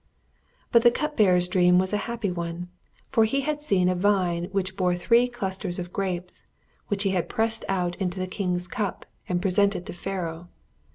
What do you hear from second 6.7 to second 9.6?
which he had pressed out into the king's cup and